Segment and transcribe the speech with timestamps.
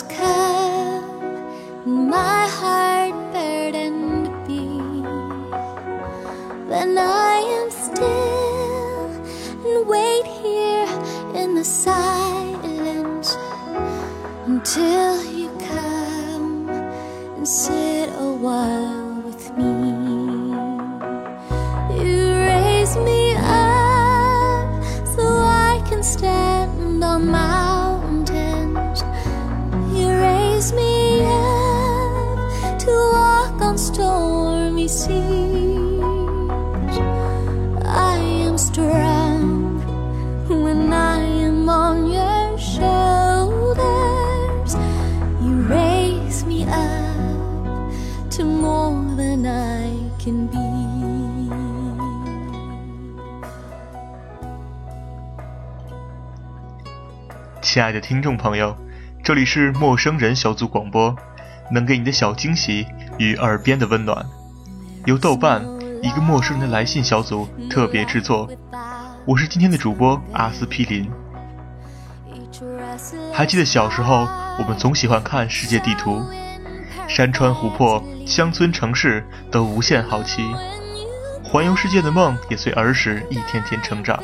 [0.00, 0.29] sky.
[33.50, 36.00] Walk on stormy seas.
[37.84, 39.80] I am strong
[40.48, 43.76] when I am on your shoulders.
[45.42, 47.90] You raise me up
[48.30, 49.90] to more than I
[50.22, 50.58] can be.
[57.62, 58.76] 亲爱的听众朋友，
[59.22, 61.14] 这里是陌生人小组广播，
[61.70, 62.84] 能给你的小惊喜
[63.20, 64.24] 与耳边的温暖，
[65.04, 65.62] 由豆瓣
[66.02, 68.48] 一个陌生人的来信小组特别制作。
[69.26, 71.06] 我是今天的主播阿司匹林。
[73.30, 74.26] 还记得小时候，
[74.58, 76.22] 我们总喜欢看世界地图，
[77.06, 80.42] 山川湖泊、乡村城市都无限好奇，
[81.44, 84.18] 环游世界的梦也随儿时一天天成长。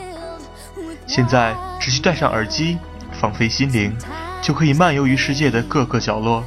[1.06, 2.78] 现在只需戴上耳机，
[3.12, 3.94] 放飞心灵，
[4.40, 6.42] 就可以漫游于世界的各个角落。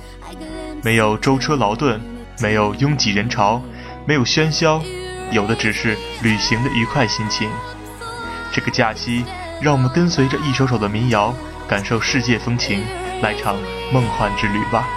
[0.81, 2.01] 没有舟车劳顿，
[2.41, 3.61] 没有拥挤人潮，
[4.05, 4.81] 没有喧嚣，
[5.31, 7.49] 有的只是旅行的愉快心情。
[8.51, 9.25] 这个假期，
[9.61, 11.33] 让我们跟随着一首首的民谣，
[11.67, 12.81] 感受世界风情，
[13.21, 13.55] 来场
[13.91, 14.87] 梦幻之旅吧。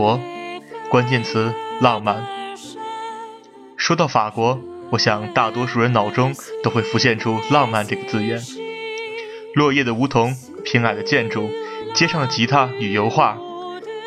[0.00, 0.18] 国，
[0.88, 1.52] 关键词
[1.82, 2.24] 浪漫。
[3.76, 4.58] 说到法国，
[4.88, 8.40] 我想大多数人脑中都会浮现出“浪漫”这个字眼。
[9.54, 11.50] 落叶的梧桐，偏矮的建筑，
[11.94, 13.36] 街上的吉他与油画，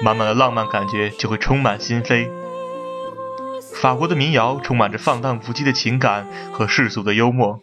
[0.02, 2.28] 满满的浪漫感觉就会充满心扉。
[3.76, 7.62] 法国的民谣充满着放荡不羁的情感和世俗的幽默，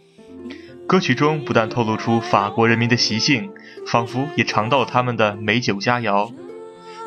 [0.86, 3.50] 歌曲中不但透露出法国人民的习性，
[3.88, 6.32] 仿佛也尝到了他们的美酒佳肴，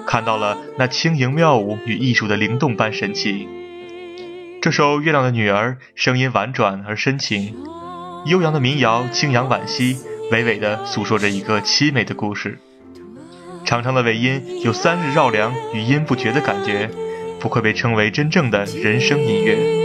[0.05, 3.47] 看到了那轻盈妙舞与艺术的灵动般神奇。
[4.61, 7.55] 这首《月亮的女儿》声音婉转而深情，
[8.25, 9.97] 悠扬的民谣清扬惋惜，
[10.31, 12.59] 娓娓地诉说着一个凄美的故事。
[13.65, 16.89] 长长的尾音有三日绕梁与音不绝的感觉，
[17.39, 19.82] 不愧被称为真正的人生音乐。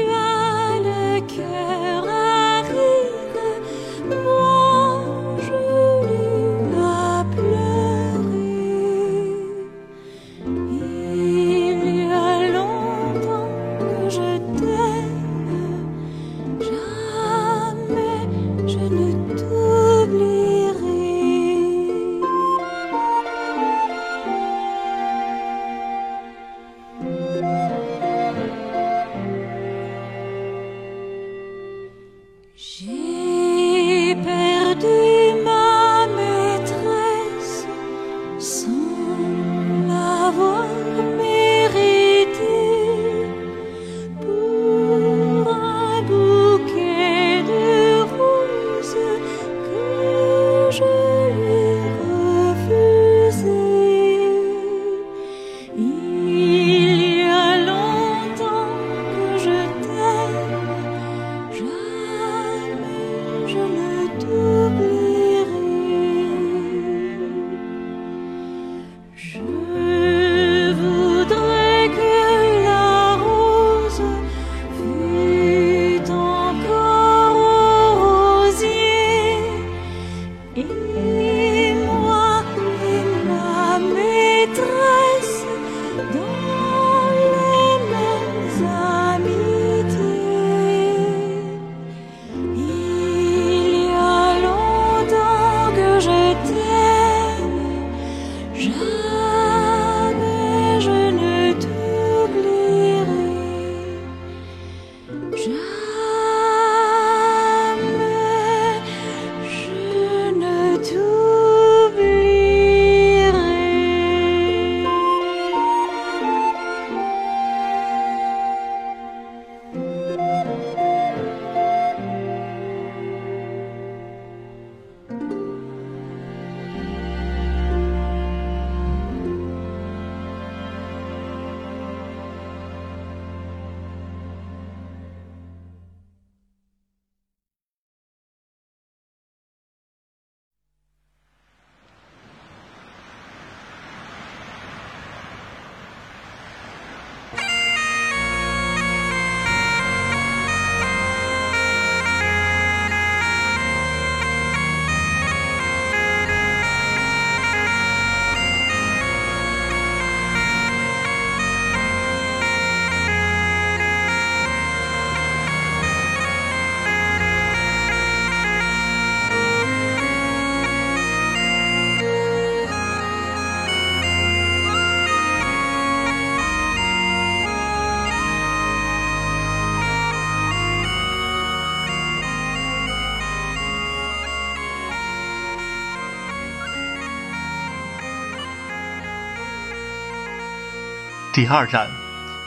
[191.39, 191.87] 第二站，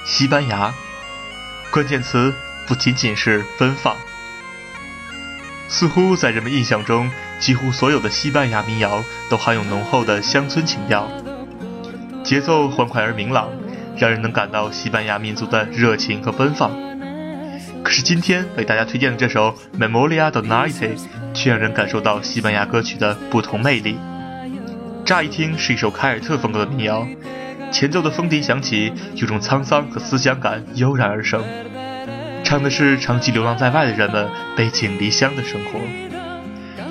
[0.04, 0.74] 西班牙。
[1.72, 2.34] 关键词
[2.68, 3.96] 不仅仅是奔放。
[5.70, 11.10] 似乎在人们印象中，几乎所有的西班牙民谣都含有浓厚的乡村情调，
[12.22, 13.48] 节奏欢快而明朗，
[13.96, 16.70] 让人能感到西班牙民族的热情和奔放。
[17.86, 20.74] 可是今天为大家推荐的这首《Memoria d o Night》，
[21.34, 23.98] 却让人感受到西班牙歌曲的不同魅力。
[25.06, 27.08] 乍一听是一首凯尔特风格的民谣。
[27.72, 31.44] 前奏的风笛响起，有种沧桑和思乡感油然而生，
[32.44, 35.80] 唱的是长期流浪在外的人们背井离乡的生活，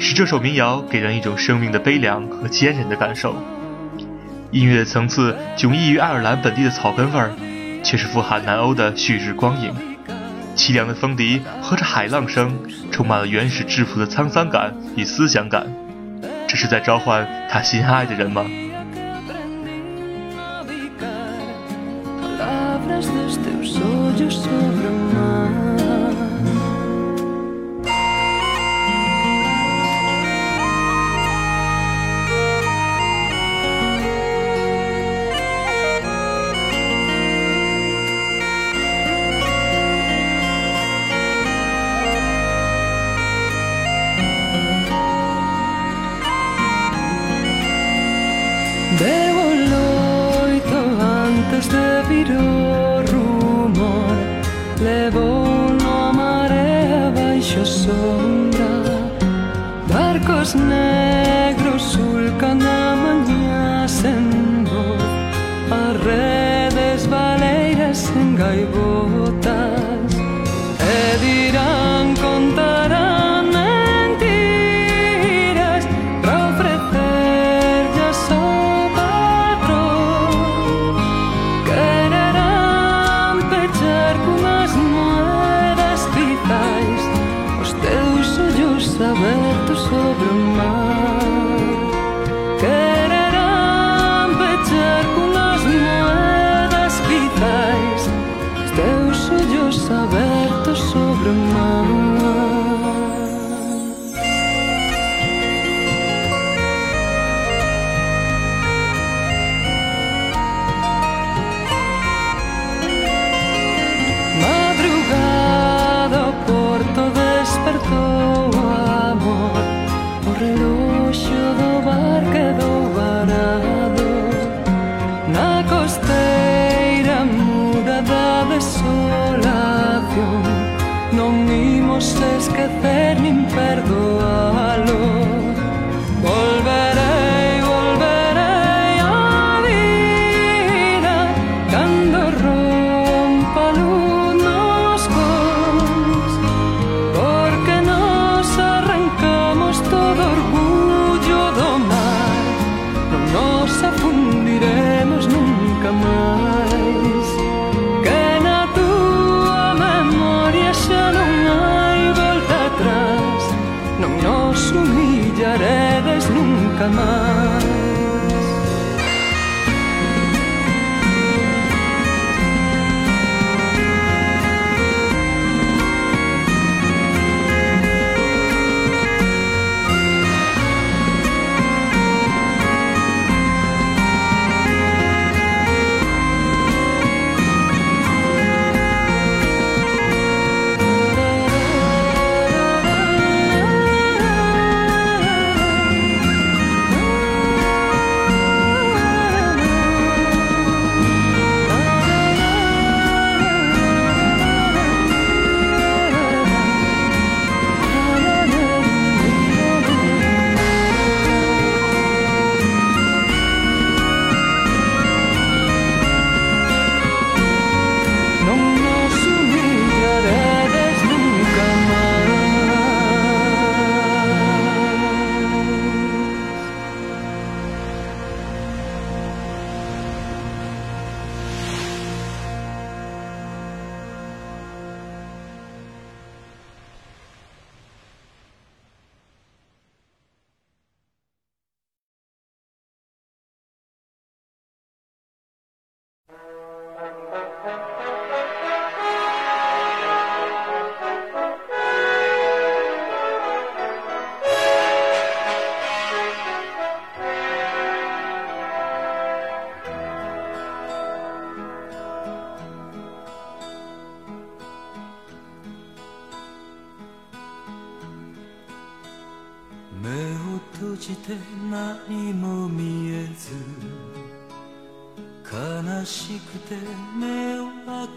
[0.00, 3.36] 使这首民谣给人一种生命的悲凉和坚韧的感受。
[4.50, 7.30] 音乐的层次迥异于爱尔兰本地的草根味儿，
[7.84, 9.72] 却是富含南欧的旭日光影。
[10.56, 12.58] 凄凉的风笛和着海浪声，
[12.90, 15.66] 充满了原始质朴的沧桑感与思乡感。
[16.48, 18.44] 这是在召唤他心爱的人吗？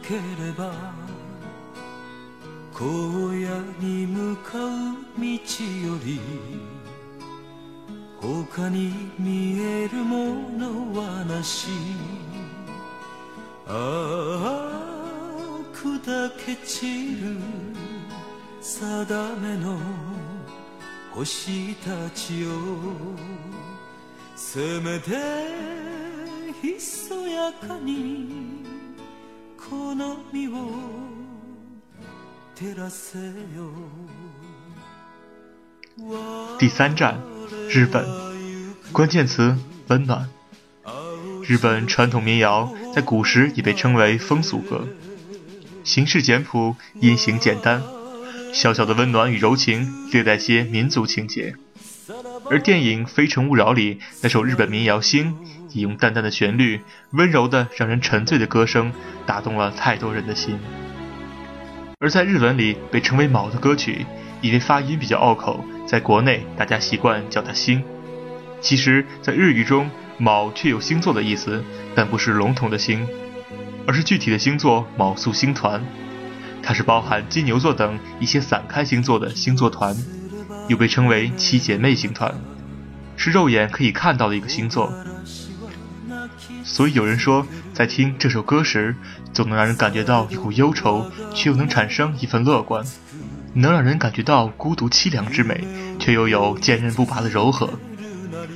[0.03, 1.02] ければ
[36.60, 37.19] 第三站
[37.67, 38.05] 日本。
[38.91, 39.57] 关键词
[39.88, 40.29] 温暖。
[41.41, 44.88] 日本传统民谣在古时已被称为风俗歌。
[45.83, 47.81] 形式简朴音型简单。
[48.53, 51.55] 小小的温暖与柔情略带些民族情结
[52.51, 55.36] 而电影非诚勿扰里那首日本民谣星
[55.72, 56.81] 也用淡淡的旋律
[57.12, 58.93] 温柔的让人沉醉的歌声
[59.25, 60.60] 打动了太多人的心。
[62.03, 64.05] 而在日文里被称为卯的歌曲
[64.41, 67.81] 因为发音比较拗口在国内大家习惯叫它星
[68.60, 71.63] 其实在日语中卯却有星座的意思
[71.95, 73.07] 但不是笼统的星
[73.88, 75.81] 而是具体的星座卯宿星团
[76.62, 79.95] 它是包含金牛座等一些散开星座的星座团
[80.67, 82.33] 又被称为七姐妹星团。
[83.15, 84.91] 是肉眼可以看到的一个星座。
[86.64, 88.94] 所以有人说，在听这首歌时，
[89.32, 92.84] 总能让人感觉到一股忧愁，却又能产生一份乐观；
[93.54, 95.64] 能让人感觉到孤独凄凉之美，
[95.98, 97.70] 却又有坚韧不拔的柔和。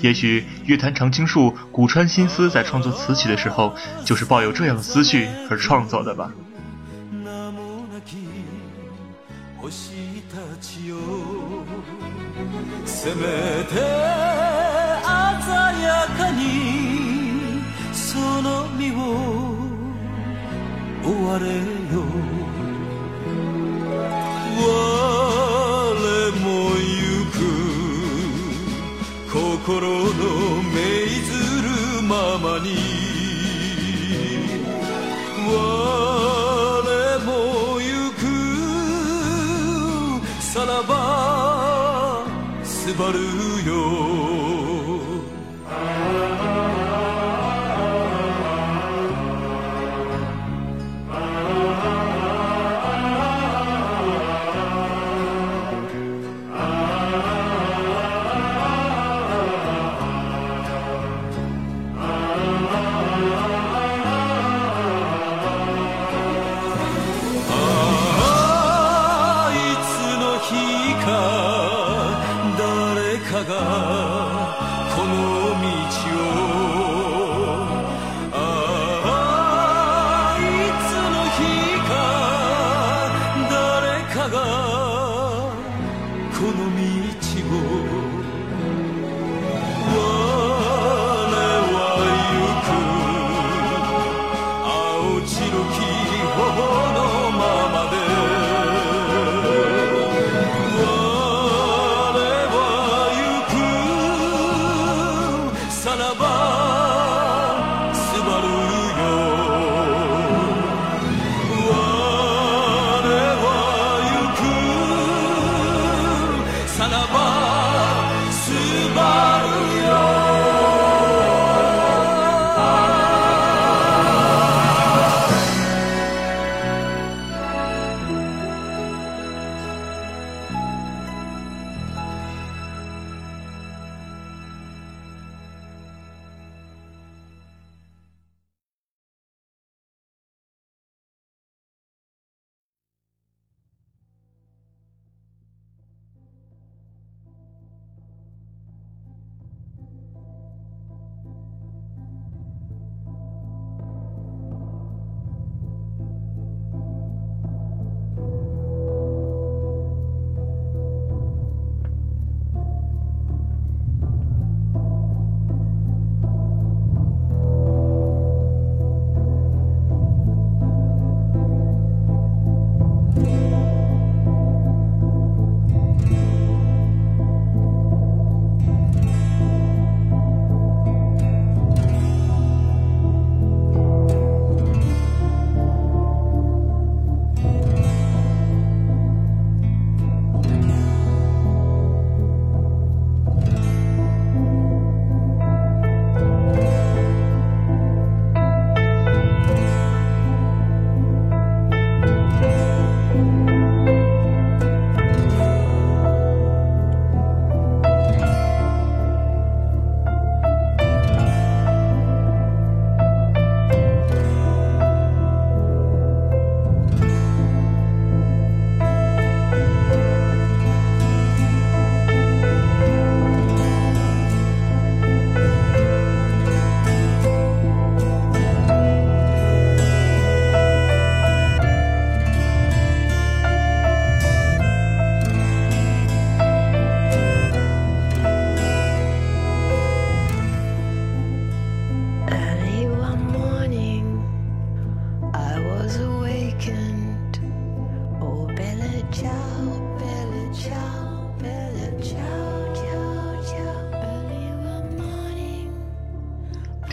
[0.00, 6.32] 也许乐坛常青树古川新司在创作词曲的时候，就是抱有这样的思绪而创作的吧。
[9.62, 9.70] 星
[10.28, 10.96] たちよ
[12.84, 13.78] せめて
[15.38, 15.46] 鮮
[15.80, 15.86] や
[16.18, 16.65] かにそ
[18.41, 18.95] の身を
[21.03, 22.03] 追われよ
[24.59, 24.61] 我
[26.43, 26.45] も
[26.77, 26.91] 行
[27.31, 27.35] く
[29.31, 30.17] 心の
[30.63, 30.75] 命
[31.21, 32.67] ずるままに。
[35.47, 35.51] 我
[37.25, 37.29] も
[37.79, 38.21] 行く。
[40.41, 42.25] さらば
[42.63, 43.19] すばる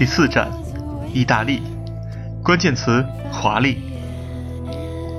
[0.04, 0.50] 第四站，
[1.14, 1.62] 意大利，
[2.42, 3.78] 关键词华丽。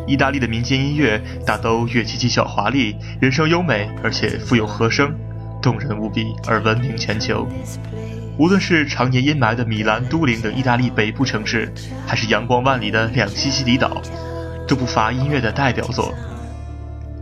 [0.06, 5.12] 意大利的民间音乐大都乐器技巧华丽，人声优美，而且富有和声，
[5.60, 7.48] 动人无比而闻名全球。
[8.38, 11.74] 无论是常年阴霾的米兰、都灵等意大利北部城市，
[12.06, 14.00] 还是阳光万里的两西西里岛，
[14.68, 16.14] 都不乏音乐的代表作。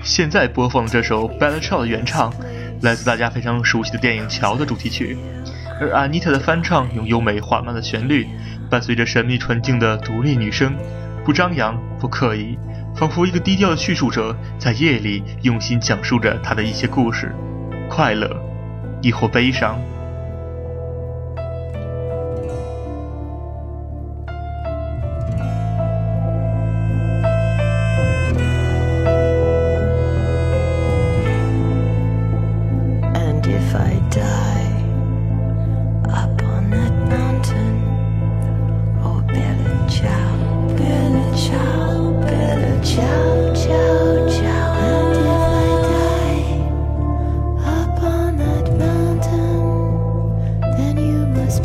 [0.04, 2.30] 现在播放这首《Bella Ciao》的原唱，
[2.82, 5.18] 来自大家非常熟悉的电影《桥》的主题曲，
[5.84, 8.26] 而 Anita 的翻唱用优美缓慢的旋律，
[8.70, 10.74] 伴随着神秘纯净的独立女声，
[11.26, 12.58] 不张扬不刻意，
[12.96, 17.36] 仿佛一个低调的叙述者在夜里用心讲述着他的一些故事，
[17.90, 18.30] 快乐，
[19.02, 19.78] 亦或悲伤。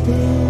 [0.09, 0.48] day.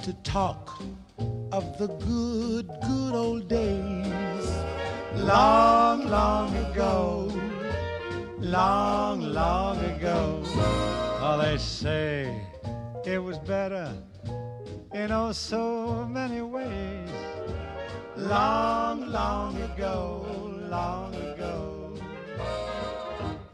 [0.00, 0.80] to talk
[1.52, 4.48] of the good, good old days.
[5.16, 7.30] Long, long ago,
[8.38, 10.42] long, long ago.
[11.20, 12.30] Oh, they say
[13.04, 13.92] it was better
[14.94, 17.10] in oh so many ways.
[18.16, 20.24] Long, long ago,
[20.70, 21.94] long ago.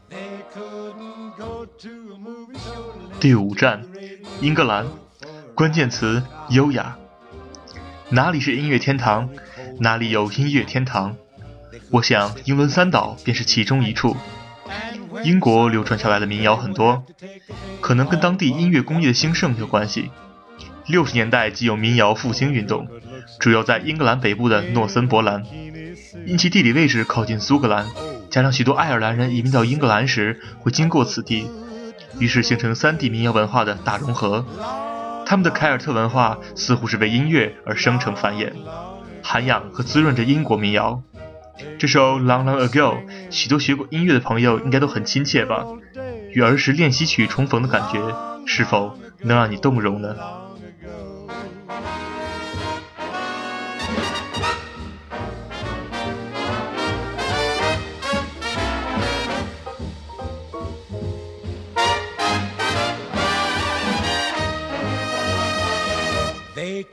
[0.09, 2.93] They couldn't go to a movie show.
[3.19, 3.85] 第五站，
[4.41, 4.85] 英格兰。
[5.58, 6.96] 关键词：优雅。
[8.10, 9.28] 哪里是音乐天堂？
[9.80, 11.16] 哪里有音乐天堂？
[11.90, 14.16] 我想，英伦三岛便是其中一处。
[15.24, 17.04] 英国流传下来的民谣很多，
[17.80, 20.12] 可能跟当地音乐工业的兴盛有关系。
[20.86, 22.86] 六十年代即有民谣复兴运动，
[23.40, 25.42] 主要在英格兰北部的诺森伯兰，
[26.24, 27.84] 因其地理位置靠近苏格兰，
[28.30, 31.50] 加上许多爱尔兰人移民到英格兰时会经过此地，
[32.20, 34.46] 于是形成三地民谣文化的大融合。
[35.28, 38.50] 他们的凯尔特文化似乎是为音乐而生成繁衍，
[39.22, 41.02] 涵养和滋润着英国民谣。
[41.78, 42.96] 这首《Long Long Ago》，
[43.28, 45.66] 许多学过音乐的朋友应该都很亲切吧？
[46.32, 48.00] 与儿时练习曲重逢的感觉，
[48.46, 50.16] 是否能让你动容呢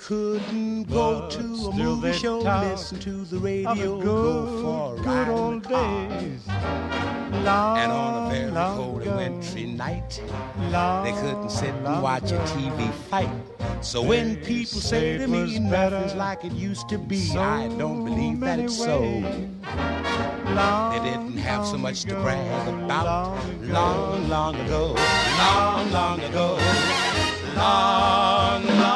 [0.06, 5.60] ？couldn't go to a movie show, listen to the radio, go for a ride in
[5.60, 7.42] the car.
[7.42, 10.22] Long, and on a very cold and wintry night,
[11.04, 13.32] they couldn't sit and watch a TV fight.
[13.82, 18.42] So when people say to me nothing's like it used to be, I don't believe
[18.42, 19.00] that it's so.
[19.02, 24.94] They didn't have so much to brag about long, long ago,
[25.40, 26.60] long, long ago,
[27.56, 28.95] long, long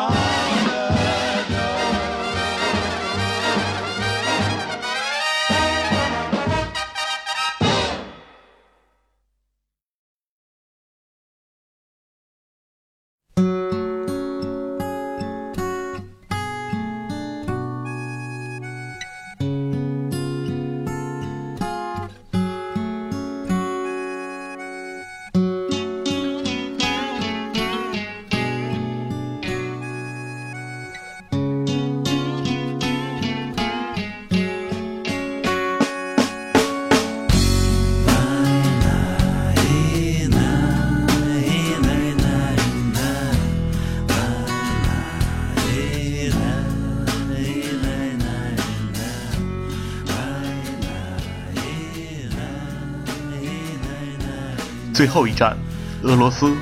[54.99, 55.57] 最后一站，
[56.03, 56.53] 俄罗斯，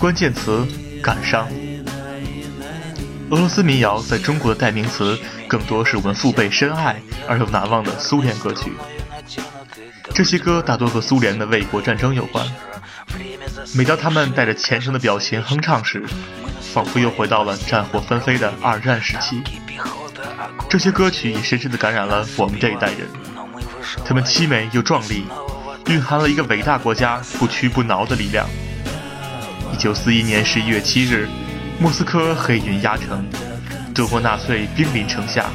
[0.00, 0.66] 关键词
[1.00, 1.48] 感伤。
[3.30, 8.72] 俄罗斯民谣在中国的代名词，更多是我们父辈深爱而又难忘的苏联歌曲。
[10.12, 12.44] 这些歌大多和苏联的卫国战争有关。
[13.76, 16.02] 每当他们带着虔诚的表情哼唱时，
[16.74, 19.40] 仿佛又回到了战火纷飞的二战时期。
[20.68, 23.06] 这些歌曲也深深地感染了我们这一代人，
[24.04, 25.26] 他们凄美又壮丽。
[25.88, 28.46] 蕴含了一个伟大国家不屈不挠的力量。
[29.72, 31.26] 一九四一年十一月七日，
[31.80, 33.24] 莫斯科黑云压城，
[33.94, 35.46] 德国纳粹兵临城下，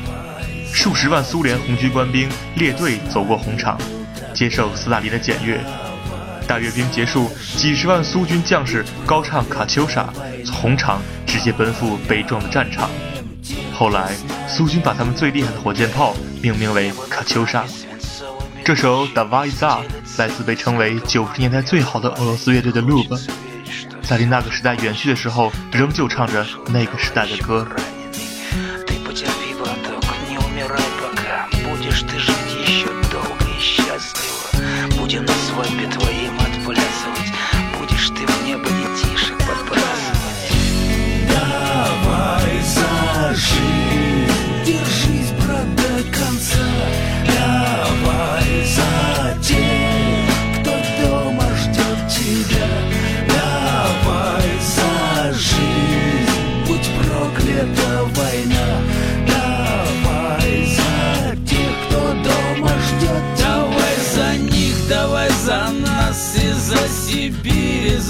[0.74, 3.78] 数十万苏联红军官兵列队走过红场，
[4.34, 5.60] 接受斯大林的检阅。
[6.48, 10.02] 大阅兵结束，几十万苏军将士高唱《卡秋莎》，
[10.46, 12.90] 从红场直接奔赴悲壮的战场。
[13.72, 14.12] 后来，
[14.48, 17.64] 苏军把他们最厉害的火箭炮命名为“卡秋莎”。
[18.66, 19.52] 这首《Davaiza》
[20.18, 23.20] 来自被称为九十年代最好的俄罗斯乐队的 Lube，
[24.04, 27.68] 在离那个时代远去的时候，仍旧唱着那个时代的歌。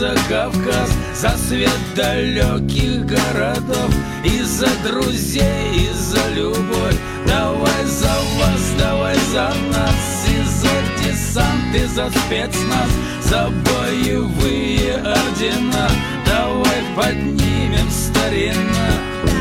[0.04, 3.92] За Кавказ, за свет далеких городов
[4.26, 6.98] И за друзей, и за любовь.
[7.26, 12.90] Давай за вас, давай за нас И за десант, и за спецназ
[13.22, 15.90] За боевые ордена.
[16.26, 19.33] Давай поднимем старина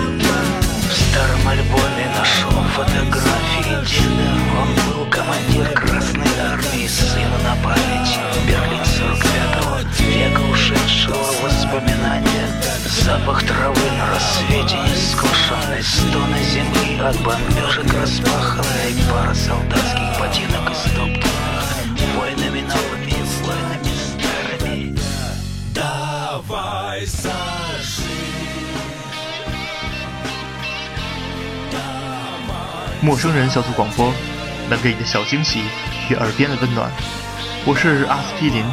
[1.12, 8.18] старом альбоме нашел фотографии деда Он был командир Красной Армии Сыну на память.
[8.46, 12.48] Берлин 45 века ушедшего воспоминания.
[12.86, 21.26] Запах травы на рассвете нескошенной Стоны земли от бомбежек распаханной Пара солдатских ботинок истоптанных
[22.16, 24.98] Войнами новыми и войнами старыми
[25.74, 28.12] Давай сожи
[33.02, 34.14] 陌生人小组广播，
[34.70, 35.60] 能给你的小惊喜
[36.08, 36.88] 与耳边的温暖。
[37.66, 38.64] 我是阿司匹林。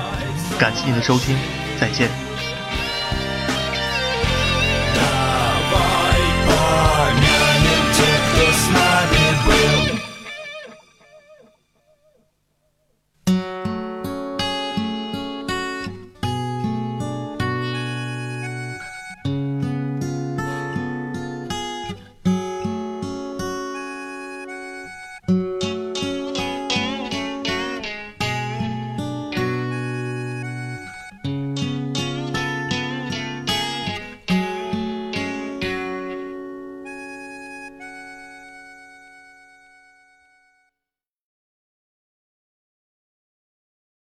[0.59, 1.35] 感谢您的收听，
[1.79, 2.28] 再见。